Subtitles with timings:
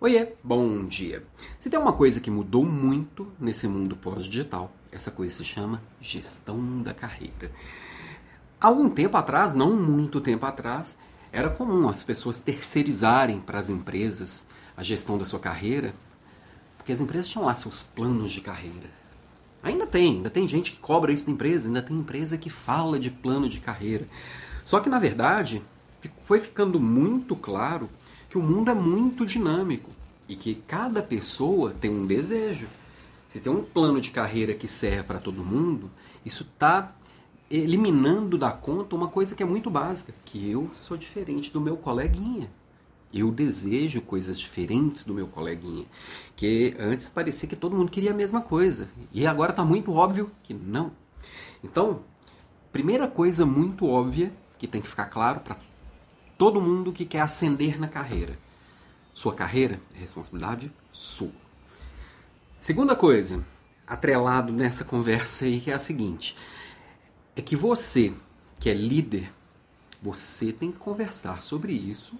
[0.00, 1.24] Oiê, bom dia.
[1.58, 6.80] Se tem uma coisa que mudou muito nesse mundo pós-digital, essa coisa se chama gestão
[6.80, 7.50] da carreira.
[8.60, 11.00] Algum tempo atrás, não muito tempo atrás,
[11.32, 15.92] era comum as pessoas terceirizarem para as empresas a gestão da sua carreira,
[16.76, 18.88] porque as empresas tinham lá seus planos de carreira.
[19.64, 23.00] Ainda tem, ainda tem gente que cobra isso da empresa, ainda tem empresa que fala
[23.00, 24.06] de plano de carreira.
[24.64, 25.60] Só que na verdade,
[26.22, 27.90] foi ficando muito claro
[28.28, 29.90] que o mundo é muito dinâmico
[30.28, 32.66] e que cada pessoa tem um desejo.
[33.28, 35.90] Se tem um plano de carreira que serve para todo mundo,
[36.24, 36.94] isso está
[37.50, 41.76] eliminando da conta uma coisa que é muito básica, que eu sou diferente do meu
[41.76, 42.50] coleguinha.
[43.12, 45.86] Eu desejo coisas diferentes do meu coleguinha.
[46.36, 48.90] Que antes parecia que todo mundo queria a mesma coisa.
[49.12, 50.92] E agora está muito óbvio que não.
[51.64, 52.02] Então,
[52.70, 55.56] primeira coisa muito óbvia que tem que ficar claro para
[56.38, 58.38] todo mundo que quer ascender na carreira.
[59.12, 61.32] Sua carreira é responsabilidade sua.
[62.60, 63.44] Segunda coisa,
[63.84, 66.36] atrelado nessa conversa aí, que é a seguinte:
[67.34, 68.14] é que você,
[68.60, 69.30] que é líder,
[70.00, 72.14] você tem que conversar sobre isso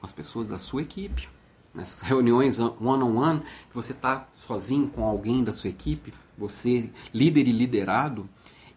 [0.00, 1.28] com as pessoas da sua equipe.
[1.72, 6.90] Nessas reuniões one-on-one, -on -one, que você está sozinho com alguém da sua equipe, você,
[7.14, 8.28] líder e liderado,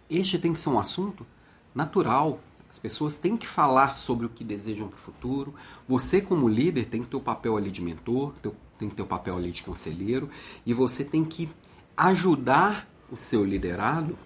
[0.09, 1.25] este tem que ser um assunto
[1.73, 2.39] natural,
[2.71, 5.53] as pessoas têm que falar sobre o que desejam para o futuro.
[5.89, 8.33] Você, como líder, tem que ter o papel ali de mentor,
[8.79, 10.29] tem que ter o papel ali de conselheiro,
[10.65, 11.49] e você tem que
[11.97, 14.17] ajudar o seu liderado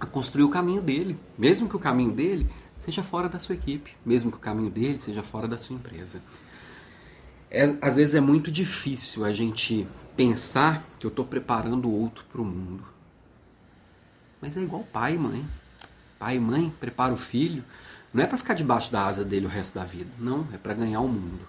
[0.00, 3.92] a construir o caminho dele, mesmo que o caminho dele seja fora da sua equipe,
[4.04, 6.20] mesmo que o caminho dele seja fora da sua empresa.
[7.48, 12.24] É, às vezes é muito difícil a gente pensar que eu estou preparando o outro
[12.24, 12.82] para o mundo.
[14.42, 15.46] Mas é igual pai e mãe
[16.18, 17.64] pai e mãe prepara o filho,
[18.12, 20.74] não é para ficar debaixo da asa dele o resto da vida, não, é para
[20.74, 21.46] ganhar o mundo.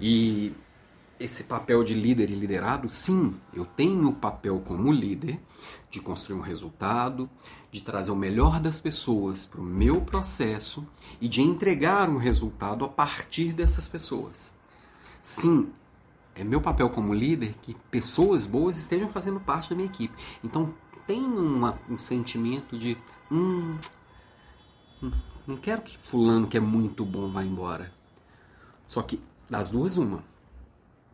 [0.00, 0.52] E
[1.18, 5.40] esse papel de líder e liderado, sim, eu tenho o papel como líder
[5.90, 7.28] de construir um resultado,
[7.72, 10.86] de trazer o melhor das pessoas para o meu processo
[11.20, 14.54] e de entregar um resultado a partir dessas pessoas.
[15.22, 15.70] Sim,
[16.34, 20.14] é meu papel como líder que pessoas boas estejam fazendo parte da minha equipe.
[20.44, 20.74] Então
[21.06, 22.96] tem uma, um sentimento de
[23.30, 23.78] hum,
[25.46, 27.92] não quero que fulano que é muito bom vá embora.
[28.86, 30.22] Só que das duas uma.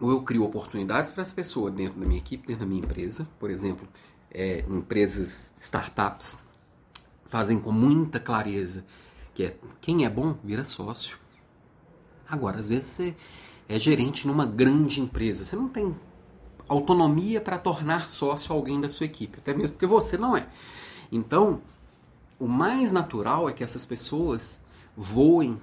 [0.00, 3.28] Ou eu crio oportunidades para as pessoas dentro da minha equipe, dentro da minha empresa,
[3.38, 3.86] por exemplo,
[4.30, 6.38] é, empresas, startups
[7.26, 8.84] fazem com muita clareza
[9.34, 11.16] que é quem é bom vira sócio.
[12.28, 13.16] Agora, às vezes você
[13.68, 15.94] é gerente numa grande empresa, você não tem
[16.72, 20.46] autonomia para tornar sócio alguém da sua equipe, até mesmo porque você não é.
[21.10, 21.60] Então,
[22.38, 24.60] o mais natural é que essas pessoas
[24.96, 25.58] voem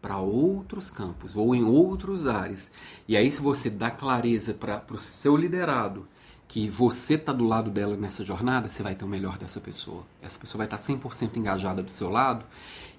[0.00, 2.70] para outros campos, voem em outros ares.
[3.08, 6.06] E aí, se você dá clareza para o seu liderado
[6.46, 10.04] que você está do lado dela nessa jornada, você vai ter o melhor dessa pessoa.
[10.22, 12.44] Essa pessoa vai estar tá 100% engajada do seu lado.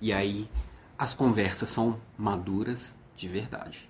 [0.01, 0.49] E aí,
[0.97, 3.88] as conversas são maduras de verdade.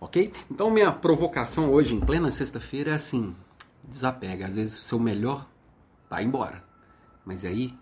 [0.00, 0.32] Ok?
[0.50, 3.36] Então, minha provocação hoje, em plena sexta-feira, é assim:
[3.84, 4.46] desapega.
[4.46, 5.46] Às vezes, o seu melhor
[6.08, 6.64] vai embora.
[7.24, 7.74] Mas aí,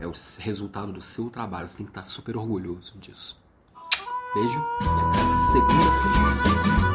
[0.00, 1.68] é o resultado do seu trabalho.
[1.68, 3.38] Você tem que estar super orgulhoso disso.
[4.34, 6.85] Beijo e até segunda-feira.